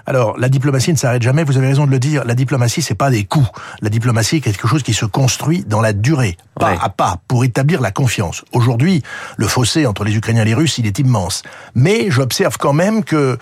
Alors, 0.07 0.39
la 0.39 0.49
diplomatie 0.51 0.93
ne 0.93 0.97
s'arrête 0.99 1.23
jamais, 1.23 1.45
vous 1.45 1.57
avez 1.57 1.67
raison 1.67 1.87
de 1.87 1.91
le 1.91 1.99
dire. 1.99 2.25
La 2.25 2.35
diplomatie, 2.35 2.83
c'est 2.83 2.95
pas 2.95 3.11
des 3.11 3.25
coups. 3.25 3.49
La 3.81 3.89
diplomatie 3.89 4.37
est 4.37 4.41
quelque 4.41 4.69
chose 4.69 4.83
qui 4.83 4.93
se 4.93 5.07
construit 5.07 5.65
dans 5.67 5.81
la 5.81 5.93
durée, 5.95 6.37
pas 6.61 6.73
Ouais. 6.73 6.79
à 6.83 6.91
pas, 6.91 7.17
pour 7.27 7.43
établir 7.43 7.81
la 7.81 7.91
confiance. 7.91 8.45
Aujourd'hui, 8.53 9.03
le 9.39 9.47
fossé 9.47 9.87
entre 9.87 10.05
les 10.05 10.15
Ukrainiens 10.15 10.43
et 10.43 10.47
les 10.47 10.55
Russes, 10.55 10.77
il 10.79 10.87
est 10.87 10.99
immense. 10.99 11.43
Mais 11.75 12.11
j'observe 12.11 12.59
quand 12.59 12.75
même 12.75 13.03
que 13.03 13.39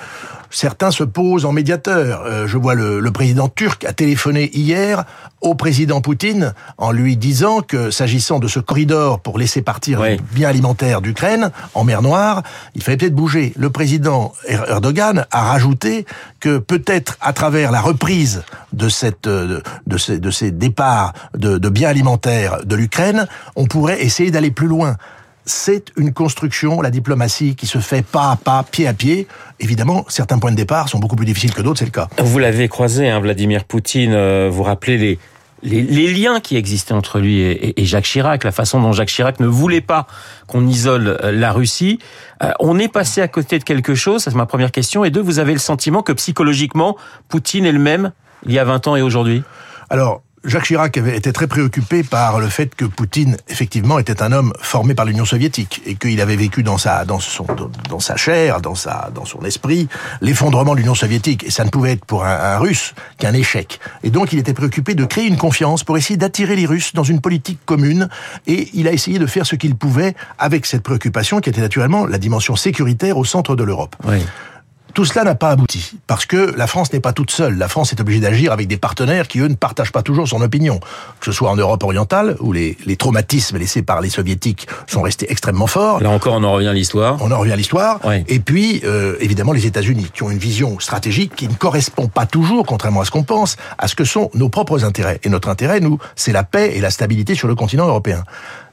certains 0.53 0.91
se 0.93 1.03
posent 1.03 1.45
en 1.45 1.51
médiateurs. 1.53 2.23
Euh, 2.27 2.47
je 2.47 2.57
vois 2.59 2.75
le, 2.75 3.01
le 3.01 3.11
président 3.11 3.49
turc 3.49 3.85
a 3.85 3.93
téléphoné 3.93 4.51
hier 4.57 5.05
au 5.41 5.55
président 5.57 6.01
Poutine 6.01 6.55
en 6.79 6.93
lui 6.93 7.17
disant 7.17 7.63
que 7.63 7.91
s'agissant 7.91 8.39
de 8.39 8.47
ce 8.47 8.61
corridor 8.61 9.19
pour 9.21 9.39
laisser 9.39 9.61
partir 9.63 9.99
les 10.13 10.21
biens 10.35 10.49
alimentaires 10.51 11.01
d'Ukraine 11.01 11.51
en 11.75 11.83
mer 11.83 12.01
Noire, 12.03 12.43
il 12.77 12.83
fallait 12.83 12.97
peut-être 12.97 13.15
bouger. 13.15 13.53
Le 13.57 13.71
président 13.71 14.33
Er- 14.47 14.61
Erdogan 14.69 15.27
a 15.33 15.43
rajouté 15.43 16.07
que 16.39 16.59
peut-être 16.59 17.17
à 17.21 17.33
travers 17.33 17.73
la 17.73 17.81
reprise 17.81 18.45
de 18.73 18.89
cette 18.89 19.27
euh, 19.27 19.61
de 19.89 19.97
ces, 19.99 20.19
de 20.21 20.31
ces 20.31 20.51
départs 20.53 21.13
de, 21.37 21.59
de 21.59 21.69
biens 21.69 21.89
alimentaires 21.89 22.65
de 22.65 22.77
l'Ukraine, 22.77 23.27
on 23.57 23.67
pourrait 23.67 24.03
essayer 24.05 24.31
d'aller 24.31 24.51
plus 24.53 24.69
loin. 24.69 24.97
C'est 25.45 25.91
une 25.97 26.13
construction, 26.13 26.81
la 26.81 26.91
diplomatie, 26.91 27.57
qui 27.57 27.67
se 27.67 27.79
fait 27.79 28.05
pas 28.07 28.31
à 28.31 28.37
pas, 28.37 28.63
pied 28.71 28.87
à 28.87 28.93
pied. 28.95 29.27
Évidemment, 29.59 30.05
certains 30.09 30.39
points 30.39 30.53
de 30.53 30.57
départ 30.57 30.89
sont 30.89 30.99
beaucoup 31.01 31.17
plus 31.17 31.27
difficiles 31.27 31.53
que 31.53 31.63
d'autres, 31.63 31.81
c'est 31.81 31.85
le 31.85 31.91
cas. 31.91 32.09
Vous 32.19 32.39
l'avez 32.39 32.69
croisé, 32.69 33.09
hein, 33.11 33.19
Vladimir 33.21 33.65
Poutine. 33.65 34.13
euh, 34.15 34.49
vous 34.53 34.63
rappelez 34.63 34.99
les, 34.99 35.19
les, 35.65 35.83
les 35.83 36.13
liens 36.15 36.39
qui 36.39 36.57
existaient 36.57 36.93
entre 36.95 37.19
lui 37.19 37.41
et, 37.41 37.51
et- 37.51 37.83
et 37.83 37.85
Jacques 37.85 38.05
Chirac, 38.05 38.45
la 38.45 38.53
façon 38.53 38.81
dont 38.81 38.93
Jacques 38.93 39.09
Chirac 39.09 39.41
ne 39.41 39.47
voulait 39.49 39.81
pas 39.81 40.07
qu'on 40.47 40.65
isole 40.67 41.19
euh, 41.25 41.33
la 41.33 41.51
Russie. 41.53 41.99
Euh, 42.45 42.53
on 42.61 42.79
est 42.79 42.89
passé 42.89 43.21
à 43.21 43.27
côté 43.29 43.59
de 43.59 43.65
quelque 43.65 43.97
chose, 43.97 44.23
ça, 44.23 44.31
c'est 44.31 44.37
ma 44.37 44.47
première 44.47 44.71
question. 44.71 45.05
Et 45.05 45.11
deux, 45.11 45.21
vous 45.23 45.41
avez 45.41 45.53
le 45.55 45.59
sentiment 45.59 46.03
que 46.03 46.13
psychologiquement, 46.13 46.97
Poutine 47.29 47.67
est 47.67 47.73
le 47.73 47.79
même 47.81 48.13
il 48.47 48.53
y 48.53 48.59
a 48.61 48.65
20 48.65 48.87
ans 48.89 48.97
et 48.97 49.03
aujourd'hui? 49.03 49.43
Alors, 49.91 50.23
Jacques 50.45 50.65
Chirac 50.65 50.97
avait 50.99 51.17
été 51.17 51.33
très 51.33 51.47
préoccupé 51.47 52.03
par 52.03 52.41
le 52.41 52.49
fait 52.49 52.75
que 52.75 52.85
Poutine, 52.85 53.37
effectivement, 53.49 54.01
était 54.01 54.23
un 54.23 54.33
homme 54.33 54.53
formé 54.61 54.95
par 54.95 55.05
l'Union 55.05 55.25
soviétique 55.25 55.81
et 55.87 55.95
qu'il 55.95 56.21
avait 56.21 56.35
vécu 56.35 56.65
dans 56.65 56.79
sa, 56.79 57.05
dans 57.05 57.21
son, 57.21 57.47
dans 57.89 58.01
sa 58.01 58.17
chair, 58.17 58.61
dans 58.61 58.75
sa, 58.75 59.11
dans 59.15 59.25
son 59.25 59.45
esprit, 59.45 59.89
l'effondrement 60.21 60.73
de 60.73 60.79
l'Union 60.81 60.97
soviétique. 60.97 61.45
Et 61.45 61.51
ça 61.51 61.65
ne 61.65 61.71
pouvait 61.71 61.93
être 61.93 62.05
pour 62.05 62.25
un, 62.25 62.35
un 62.35 62.59
Russe 62.59 62.95
qu'un 63.19 63.35
échec. 63.35 63.79
Et 64.03 64.11
donc, 64.11 64.33
il 64.33 64.39
était 64.41 64.53
préoccupé 64.53 64.95
de 64.95 65.05
créer 65.05 65.27
une 65.27 65.37
confiance 65.37 65.85
pour 65.85 65.97
essayer 65.97 66.17
d'attirer 66.17 66.57
les 66.57 66.67
Russes 66.67 66.93
dans 66.93 67.05
une 67.05 67.21
politique 67.21 67.61
commune. 67.65 68.09
Et 68.49 68.69
il 68.75 68.89
a 68.89 68.93
essayé 68.93 69.21
de 69.21 69.27
faire 69.27 69.47
ce 69.47 69.55
qu'il 69.55 69.77
pouvait 69.77 70.17
avec 70.39 70.67
cette 70.67 70.83
préoccupation 70.83 71.41
qui 71.41 71.51
était 71.51 71.61
naturellement 71.61 72.05
la 72.05 72.19
dimension 72.19 72.57
sécuritaire 72.57 73.17
au 73.17 73.25
centre 73.25 73.55
de 73.55 73.63
l'Europe. 73.63 73.95
Oui. 74.05 74.19
Tout 74.95 75.05
cela 75.05 75.25
n'a 75.25 75.35
pas 75.35 75.51
abouti 75.51 75.95
parce 76.07 76.27
que 76.27 76.55
la 76.57 76.67
France 76.67 76.93
n'est 76.93 77.01
pas 77.01 77.13
toute 77.13 77.31
seule. 77.31 77.57
La 77.57 77.69
France 77.69 77.93
est 77.93 78.01
obligée 78.01 78.21
d'agir 78.21 78.53
avec 78.53 78.69
des 78.69 78.77
partenaires 78.77 79.27
qui, 79.27 79.41
eux, 79.41 79.49
ne 79.49 79.55
partagent 79.55 79.93
pas 79.93 80.03
toujours 80.03 80.29
son 80.29 80.43
opinion. 80.43 80.81
Que 81.21 81.27
ce 81.27 81.33
soit 81.33 81.51
en 81.51 81.57
Europe 81.57 81.83
orientale, 81.83 82.37
où 82.41 82.53
les, 82.53 82.77
les 82.85 82.97
traumatismes 82.97 83.57
laissés 83.59 83.83
par 83.83 84.01
les 84.01 84.11
soviétiques 84.11 84.67
sont 84.87 85.03
restés 85.03 85.31
extrêmement 85.31 85.67
forts. 85.67 86.01
Là 86.01 86.11
encore, 86.11 86.35
on 86.35 86.45
en 86.45 86.53
revient 86.53 86.69
à 86.69 86.73
l'histoire. 86.73 87.17
On 87.21 87.31
en 87.31 87.39
revient 87.39 87.53
à 87.53 87.57
l'histoire. 87.57 88.01
Oui. 88.05 88.25
Et 88.29 88.41
puis, 88.41 88.83
euh, 88.85 89.17
évidemment, 89.21 89.53
les 89.53 89.67
États-Unis, 89.67 90.09
qui 90.13 90.23
ont 90.23 90.31
une 90.31 90.39
vision 90.39 90.79
stratégique 90.79 91.35
qui 91.35 91.49
ne 91.49 91.55
correspond 91.55 92.09
pas 92.09 92.27
toujours, 92.27 92.67
contrairement 92.67 93.01
à 93.01 93.05
ce 93.05 93.11
qu'on 93.11 93.25
pense, 93.25 93.57
à 93.79 93.89
ce 93.89 93.95
que 93.95 94.05
sont 94.05 94.31
nos 94.35 94.49
propres 94.49 94.85
intérêts. 94.85 95.21
Et 95.23 95.29
notre 95.29 95.49
intérêt, 95.49 95.81
nous, 95.81 95.99
c'est 96.17 96.33
la 96.33 96.45
paix 96.45 96.73
et 96.77 96.81
la 96.81 96.91
stabilité 96.91 97.35
sur 97.35 97.49
le 97.49 97.55
continent 97.55 97.87
européen. 97.87 98.25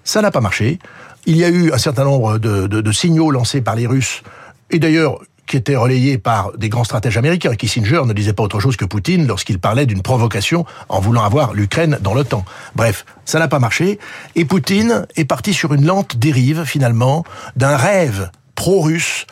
Ça 0.03 0.21
n'a 0.21 0.31
pas 0.31 0.41
marché. 0.41 0.79
Il 1.25 1.38
y 1.38 1.43
a 1.43 1.49
eu 1.49 1.71
un 1.71 1.77
certain 1.77 2.03
nombre 2.03 2.39
de, 2.39 2.67
de, 2.67 2.81
de 2.81 2.91
signaux 2.91 3.31
lancés 3.31 3.61
par 3.61 3.75
les 3.75 3.88
Russes. 3.88 4.23
Et 4.71 4.79
d'ailleurs, 4.79 5.19
qui 5.50 5.58
étaient 5.58 5.75
relayés 5.75 6.20
par 6.20 6.56
des 6.58 6.70
grands 6.70 6.84
stratèges 6.84 7.18
américains. 7.18 7.56
Kissinger 7.56 8.03
ne 8.06 8.13
disait 8.13 8.34
pas 8.34 8.44
autre 8.44 8.60
chose 8.60 8.77
que 8.77 8.86
Poutine 8.86 9.25
lorsqu'il 9.25 9.60
parlait 9.60 9.88
d'une 9.88 10.03
provocation 10.03 10.63
en 10.89 11.00
voulant 11.00 11.24
avoir 11.24 11.53
l'Ukraine 11.53 11.98
dans 12.01 12.13
l'OTAN. 12.13 12.46
Bref, 12.75 13.03
ça 13.25 13.39
n'a 13.39 13.48
pas 13.48 13.58
marché. 13.58 14.00
Et 14.36 14.46
Poutine 14.46 15.08
est 15.15 15.25
parti 15.25 15.53
sur 15.53 15.74
une 15.74 15.86
lente 15.86 16.18
dérive, 16.18 16.65
finalement, 16.65 17.25
d'un 17.56 17.75
rêve 17.75 18.29
pro-russe, 18.53 19.25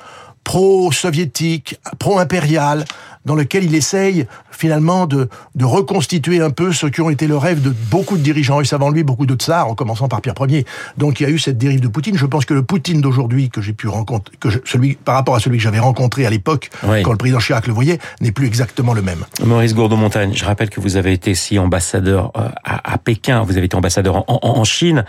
pro-soviétique, 0.47 1.79
pro-impérial, 1.99 2.85
dans 3.25 3.35
lequel 3.35 3.65
il 3.65 3.75
essaye 3.75 4.25
finalement 4.51 5.05
de, 5.05 5.27
de 5.55 5.65
reconstituer 5.65 6.39
un 6.39 6.49
peu 6.49 6.71
ce 6.71 6.87
qui 6.87 7.01
ont 7.01 7.09
été 7.09 7.27
le 7.27 7.35
rêve 7.37 7.61
de 7.61 7.69
beaucoup 7.91 8.17
de 8.17 8.21
dirigeants 8.23 8.55
russes 8.55 8.71
avant 8.71 8.89
lui, 8.89 9.03
beaucoup 9.03 9.25
de 9.25 9.35
tsars, 9.35 9.67
en 9.67 9.75
commençant 9.75 10.07
par 10.07 10.21
Pierre 10.21 10.35
Ier. 10.47 10.65
Donc 10.97 11.19
il 11.19 11.23
y 11.23 11.25
a 11.25 11.29
eu 11.29 11.37
cette 11.37 11.57
dérive 11.57 11.81
de 11.81 11.89
Poutine. 11.89 12.17
Je 12.17 12.25
pense 12.25 12.45
que 12.45 12.53
le 12.53 12.63
Poutine 12.63 13.01
d'aujourd'hui 13.01 13.49
que 13.49 13.61
j'ai 13.61 13.73
pu 13.73 13.87
rencontrer, 13.89 14.33
que 14.39 14.49
je, 14.49 14.59
celui 14.65 14.93
par 14.95 15.15
rapport 15.15 15.35
à 15.35 15.39
celui 15.41 15.57
que 15.57 15.63
j'avais 15.63 15.79
rencontré 15.79 16.25
à 16.25 16.29
l'époque, 16.29 16.69
Oui. 16.87 17.03
quand 17.03 17.11
le 17.11 17.17
président 17.17 17.39
Chirac 17.39 17.67
le 17.67 17.73
voyait, 17.73 17.99
n'est 18.21 18.31
plus 18.31 18.47
exactement 18.47 18.93
le 18.93 19.01
même. 19.01 19.25
Maurice 19.43 19.75
Gourdeau-Montagne, 19.75 20.31
je 20.33 20.45
rappelle 20.45 20.69
que 20.69 20.79
vous 20.79 20.95
avez 20.95 21.11
été 21.11 21.31
aussi 21.31 21.59
ambassadeur 21.59 22.31
euh, 22.37 22.47
à, 22.63 22.93
à 22.93 22.97
Pékin, 22.97 23.43
vous 23.43 23.57
avez 23.57 23.65
été 23.65 23.75
ambassadeur 23.75 24.15
en, 24.15 24.23
en- 24.27 24.39
en 24.59 24.63
Chine. 24.63 25.03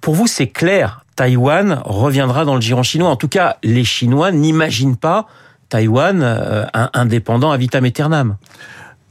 Pour 0.00 0.14
vous, 0.14 0.26
c'est 0.26 0.48
clair, 0.48 1.04
Taïwan 1.16 1.80
reviendra 1.84 2.44
dans 2.44 2.54
le 2.54 2.60
giron 2.60 2.82
chinois. 2.82 3.08
En 3.10 3.16
tout 3.16 3.28
cas, 3.28 3.56
les 3.62 3.84
Chinois 3.84 4.32
n'imaginent 4.32 4.96
pas 4.96 5.26
Taïwan 5.68 6.20
euh, 6.22 6.66
indépendant 6.92 7.50
à 7.50 7.56
vitam 7.56 7.84
aeternam. 7.84 8.36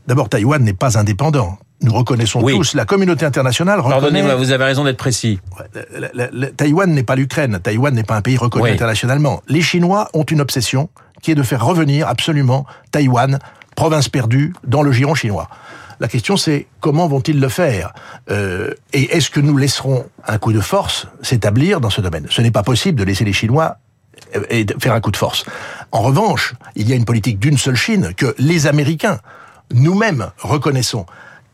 D'abord, 0.08 0.30
Taïwan 0.30 0.62
n'est 0.64 0.74
pas 0.74 0.98
indépendant. 0.98 1.58
Nous 1.82 1.92
reconnaissons 1.94 2.42
Oui. 2.42 2.54
tous, 2.56 2.76
la 2.76 2.86
communauté 2.86 3.26
internationale 3.26 3.80
reconnaît... 3.80 4.00
Pardonnez-moi, 4.00 4.36
vous 4.36 4.52
avez 4.52 4.64
raison 4.64 4.84
d'être 4.86 4.98
précis. 4.98 5.40
La- 5.94 6.10
la- 6.14 6.30
la- 6.32 6.48
Taïwan 6.52 6.90
n'est 6.92 7.04
pas 7.04 7.16
l'Ukraine. 7.16 7.60
Taïwan 7.62 7.94
n'est 7.94 8.04
pas 8.04 8.16
un 8.16 8.22
pays 8.22 8.38
reconnu 8.38 8.66
Oui. 8.66 8.72
internationalement. 8.72 9.42
Les 9.48 9.62
Chinois 9.62 10.10
ont 10.14 10.24
une 10.24 10.40
obsession 10.40 10.90
qui 11.22 11.32
est 11.32 11.36
de 11.36 11.44
faire 11.44 11.66
revenir 11.66 12.08
absolument 12.08 12.66
Taïwan, 12.92 13.40
province 13.76 14.08
perdue, 14.08 14.54
dans 14.66 14.82
le 14.82 14.92
giron 14.92 15.16
chinois. 15.16 15.50
La 16.04 16.10
question 16.10 16.36
c'est 16.36 16.68
comment 16.82 17.08
vont-ils 17.08 17.40
le 17.40 17.48
faire 17.48 17.94
Euh, 18.30 18.74
Et 18.92 19.16
est-ce 19.16 19.30
que 19.30 19.40
nous 19.40 19.56
laisserons 19.56 20.06
un 20.28 20.38
coup 20.38 20.52
de 20.52 20.60
force 20.60 21.08
s'établir 21.22 21.80
dans 21.80 21.90
ce 21.90 22.02
domaine? 22.02 22.28
Ce 22.30 22.42
n'est 22.42 22.52
pas 22.52 22.62
possible 22.62 23.00
de 23.00 23.06
laisser 23.06 23.24
les 23.24 23.32
Chinois 23.32 23.78
euh, 24.36 24.66
faire 24.82 24.92
un 24.92 25.00
coup 25.00 25.12
de 25.12 25.16
force. 25.16 25.46
En 25.94 26.02
revanche, 26.02 26.56
il 26.76 26.90
y 26.90 26.92
a 26.92 26.98
une 26.98 27.06
politique 27.06 27.40
d'une 27.40 27.58
seule 27.58 27.78
Chine 27.78 28.14
que 28.18 28.36
les 28.38 28.68
Américains, 28.68 29.20
nous-mêmes, 29.74 30.30
reconnaissons. 30.40 31.06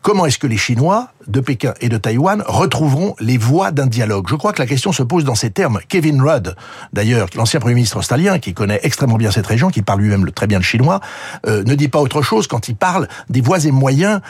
Comment 0.01 0.25
est-ce 0.25 0.39
que 0.39 0.48
les 0.48 0.58
Chinois 0.58 1.10
de 1.27 1.41
Pékin 1.41 1.74
et 1.82 1.89
de 1.89 1.98
Taïwan 1.98 2.41
retrouveront 2.48 3.15
les 3.20 3.38
voies 3.38 3.72
d'un 3.72 3.86
dialogue? 3.86 4.27
Je 4.29 4.36
crois 4.36 4.53
que 4.53 4.62
la 4.62 4.65
question 4.65 4.94
se 4.94 5.03
pose 5.03 5.25
dans 5.25 5.36
ces 5.36 5.51
termes. 5.51 5.79
Kevin 5.89 6.22
Rudd, 6.22 6.56
d'ailleurs, 6.94 7.27
l'ancien 7.36 7.60
Premier 7.60 7.75
ministre 7.75 7.98
australien, 7.98 8.39
qui 8.39 8.53
connaît 8.53 8.79
extrêmement 8.84 9.18
bien 9.18 9.29
cette 9.29 9.46
région, 9.46 9.70
qui 9.70 9.82
parle 9.82 10.00
lui-même 10.00 10.32
très 10.32 10.48
bien 10.48 10.58
le 10.58 10.63
chinois, 10.63 11.01
euh, 11.46 11.65
ne 11.65 11.75
dit 11.75 11.89
pas 11.89 12.00
autre 12.00 12.22
chose 12.22 12.48
quand 12.48 12.70
il 12.70 12.77
parle 12.77 13.10
des 13.29 13.41
voies 13.41 13.65
et 13.65 13.72
moyens 13.72 14.22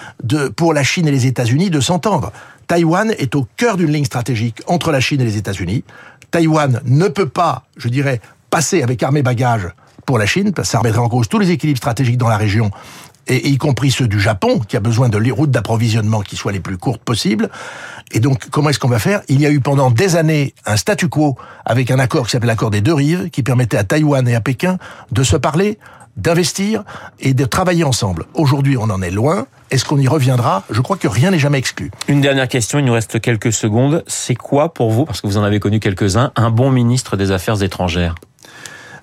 pour 0.56 0.74
la 0.74 0.82
Chine 0.82 1.08
et 1.08 1.12
les 1.12 1.28
États-Unis 1.28 1.70
de 1.70 1.80
s'entendre. 1.82 2.32
Taïwan 2.66 3.14
est 3.20 3.36
au 3.36 3.48
cœur 3.56 3.78
d'une 3.78 3.92
ligne 3.92 4.06
stratégique 4.06 4.64
entre 4.66 4.92
la 4.92 5.00
Chine 5.00 5.22
et 5.22 5.26
les 5.26 5.38
États-Unis. 5.38 5.84
Taïwan 6.32 6.82
ne 6.84 7.08
peut 7.10 7.30
pas, 7.30 7.66
je 7.78 7.90
dirais, 7.90 8.22
passer 8.50 8.82
avec 8.82 9.04
armée 9.04 9.22
bagage 9.22 9.68
pour 10.08 10.18
la 10.18 10.26
Chine, 10.26 10.52
parce 10.52 10.70
que 10.70 10.72
ça 10.72 10.80
remettrait 10.80 11.02
en 11.02 11.10
cause 11.10 11.30
tous 11.30 11.38
les 11.38 11.52
équilibres 11.52 11.78
stratégiques 11.78 12.18
dans 12.18 12.30
la 12.30 12.38
région, 12.38 12.72
et, 13.30 13.48
y 13.48 13.58
compris 13.58 13.92
ceux 13.92 14.08
du 14.08 14.20
Japon, 14.20 14.60
qui 14.60 14.76
a 14.76 14.80
besoin 14.80 15.08
de 15.08 15.32
routes 15.32 15.52
d'approvisionnement 15.52 16.22
qui 16.22 16.36
soient 16.36 16.52
les 16.52 16.60
plus 16.60 16.78
courtes 16.78 17.02
possibles. 17.02 17.50
Et 18.12 18.20
donc, 18.20 18.50
comment 18.50 18.70
est-ce 18.70 18.80
qu'on 18.80 18.90
va 18.90 19.00
faire? 19.00 19.22
Il 19.28 19.40
y 19.40 19.46
a 19.46 19.52
eu 19.52 19.60
pendant 19.60 19.92
des 19.92 20.16
années 20.16 20.54
un 20.66 20.78
statu 20.78 21.08
quo 21.08 21.38
avec 21.66 21.92
un 21.92 22.00
accord 22.00 22.26
qui 22.26 22.32
s'appelle 22.32 22.48
l'accord 22.48 22.72
des 22.72 22.82
deux 22.82 22.94
rives, 22.94 23.30
qui 23.30 23.44
permettait 23.44 23.78
à 23.78 23.84
Taïwan 23.84 24.28
et 24.28 24.36
à 24.36 24.42
Pékin 24.42 24.78
de 25.12 25.24
se 25.24 25.38
parler, 25.38 25.78
d'investir 26.18 26.84
et 27.20 27.34
de 27.34 27.46
travailler 27.46 27.84
ensemble. 27.84 28.26
Aujourd'hui, 28.34 28.78
on 28.78 28.90
en 28.90 29.02
est 29.02 29.12
loin. 29.12 29.46
Est-ce 29.72 29.86
qu'on 29.86 30.00
y 30.00 30.08
reviendra? 30.08 30.64
Je 30.72 30.82
crois 30.82 30.98
que 30.98 31.08
rien 31.08 31.32
n'est 31.32 31.40
jamais 31.40 31.60
exclu. 31.60 31.92
Une 32.08 32.22
dernière 32.22 32.48
question, 32.48 32.80
il 32.80 32.86
nous 32.86 32.94
reste 32.94 33.22
quelques 33.22 33.54
secondes. 33.54 34.04
C'est 34.08 34.36
quoi 34.36 34.74
pour 34.74 34.90
vous, 34.90 35.06
parce 35.06 35.22
que 35.22 35.28
vous 35.28 35.38
en 35.38 35.44
avez 35.44 35.60
connu 35.60 35.80
quelques-uns, 35.80 36.32
un 36.36 36.50
bon 36.50 36.72
ministre 36.72 37.16
des 37.16 37.32
Affaires 37.32 37.62
étrangères? 37.62 38.16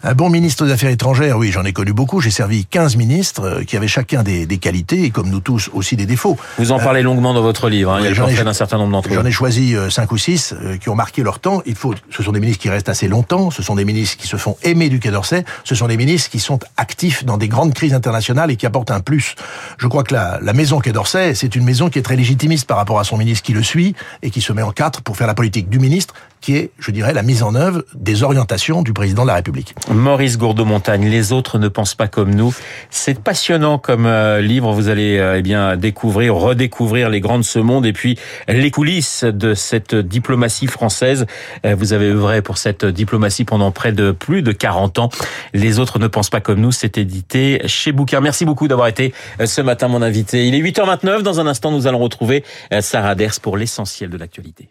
Un 0.09 0.15
bon 0.15 0.31
ministre 0.31 0.65
des 0.65 0.71
Affaires 0.71 0.91
étrangères, 0.91 1.37
oui, 1.37 1.51
j'en 1.51 1.65
ai 1.65 1.73
connu 1.73 1.93
beaucoup. 1.93 2.21
J'ai 2.21 2.31
servi 2.31 2.65
15 2.65 2.95
ministres 2.95 3.43
euh, 3.43 3.65
qui 3.65 3.77
avaient 3.77 3.89
chacun 3.89 4.23
des, 4.23 4.47
des 4.47 4.59
qualités 4.59 5.03
et 5.03 5.11
comme 5.11 5.29
nous 5.29 5.41
tous 5.41 5.69
aussi 5.73 5.97
des 5.97 6.07
défauts. 6.07 6.37
Vous 6.59 6.71
en 6.71 6.79
parlez 6.79 7.03
longuement 7.03 7.35
dans 7.35 7.43
votre 7.43 7.69
livre. 7.69 7.91
hein. 7.93 7.97
Il 7.99 8.05
y 8.05 8.07
a 8.07 8.11
le 8.11 8.17
portrait 8.17 8.45
d'un 8.45 8.53
certain 8.53 8.79
nombre 8.79 8.93
d'entre 8.93 9.09
eux. 9.11 9.15
J'en 9.15 9.25
ai 9.25 9.33
choisi 9.33 9.75
euh, 9.75 9.91
cinq 9.91 10.13
ou 10.13 10.17
six 10.17 10.55
euh, 10.63 10.77
qui 10.77 10.91
ont 10.91 10.95
marqué 10.95 11.25
leur 11.25 11.41
temps. 11.41 11.61
Il 11.67 11.75
faut, 11.75 11.93
ce 12.11 12.23
sont 12.23 12.31
des 12.31 12.39
ministres 12.39 12.63
qui 12.63 12.71
restent 12.71 12.89
assez 12.89 13.09
longtemps. 13.09 13.51
Ce 13.51 13.65
sont 13.65 13.75
des 13.75 13.85
ministres 13.85 14.17
qui 14.17 14.29
se 14.29 14.37
font 14.37 14.57
aimer 14.63 14.91
du 14.91 15.01
Quai 15.01 15.11
d'Orsay. 15.11 15.45
Ce 15.65 15.75
sont 15.75 15.89
des 15.89 15.97
ministres 15.97 16.31
qui 16.31 16.39
sont 16.39 16.61
actifs 16.77 17.25
dans 17.25 17.37
des 17.37 17.49
grandes 17.49 17.75
crises 17.75 17.93
internationales 17.93 18.53
et 18.53 18.57
qui 18.57 18.67
apportent 18.67 18.93
un 18.93 19.01
plus. 19.01 19.35
Je 19.77 19.89
crois 19.89 20.05
que 20.05 20.15
la, 20.15 20.39
la 20.41 20.53
maison 20.53 20.79
Quai 20.79 20.93
d'Orsay, 20.93 21.35
c'est 21.35 21.57
une 21.57 21.65
maison 21.65 21.91
qui 21.91 21.99
est 21.99 22.03
très 22.03 22.15
légitimiste 22.15 22.69
par 22.69 22.77
rapport 22.77 23.01
à 23.01 23.05
son 23.05 23.17
ministre 23.17 23.43
qui 23.45 23.55
le 23.55 23.65
suit 23.65 23.97
et 24.23 24.31
qui 24.31 24.41
se 24.41 24.53
met 24.53 24.63
en 24.63 24.71
quatre 24.71 25.03
pour 25.03 25.17
faire 25.17 25.27
la 25.27 25.35
politique 25.35 25.69
du 25.69 25.81
ministre, 25.81 26.15
qui 26.47 26.55
est, 26.55 26.71
je 26.79 26.93
dirais, 26.93 27.13
la 27.13 27.25
mise 27.25 27.43
en 27.43 27.57
œuvre 27.57 27.83
des 27.97 28.23
orientations 28.23 28.83
du 28.83 28.93
président 28.93 29.23
de 29.23 29.27
la 29.27 29.35
République. 29.35 29.75
Maurice 29.91 30.39
Gourdeau-Montagne, 30.39 31.09
les 31.09 31.33
autres 31.33 31.59
ne 31.59 31.67
pensent 31.67 31.97
pas 31.97 32.07
comme 32.07 32.33
nous. 32.33 32.55
C'est 32.89 33.19
passionnant 33.19 33.79
comme 33.79 34.07
euh, 34.07 34.41
livre. 34.41 34.73
Vous 34.73 34.89
allez 34.89 35.19
euh, 35.19 35.39
eh 35.39 35.43
bien 35.43 35.77
découvrir, 35.77 36.37
redécouvrir 36.37 37.11
les 37.11 37.19
grandes 37.19 37.41
de 37.41 37.47
ce 37.47 37.59
monde 37.59 37.85
et 37.85 37.93
puis 37.93 38.17
les 38.47 38.71
coulisses 38.71 39.25
de 39.25 39.55
cette 39.55 39.97
diplomatie 39.97 40.69
française. 40.69 41.27
Euh, 41.65 41.75
Vous 41.77 41.93
avez 41.93 42.11
œuvré 42.11 42.43
pour 42.43 42.59
cette 42.59 42.85
diplomatie 42.85 43.45
pendant 43.45 43.73
près 43.73 43.91
de 43.91 44.13
plus 44.13 44.43
de 44.43 44.53
40 44.53 45.01
ans. 45.01 45.09
Les 45.53 45.81
autres 45.81 45.99
ne 45.99 46.07
pensent 46.07 46.31
pas 46.31 46.41
comme 46.41 46.61
nous. 46.61 46.71
C'est 46.71 46.97
édité 46.97 47.61
chez 47.67 47.91
Bouquin. 47.91 48.21
Merci 48.21 48.45
beaucoup 48.45 48.69
d'avoir 48.69 48.87
été 48.87 49.13
ce 49.45 49.61
matin 49.63 49.89
mon 49.89 50.01
invité. 50.01 50.47
Il 50.47 50.55
est 50.55 50.61
8h29. 50.63 51.23
Dans 51.23 51.41
un 51.41 51.49
instant, 51.49 51.73
nous 51.73 51.89
allons 51.89 51.99
retrouver 51.99 52.45
Sarah 52.83 53.17
Ders 53.17 53.41
pour 53.43 53.57
l'essentiel 53.57 54.11
de 54.11 54.17
l'actualité. 54.17 54.69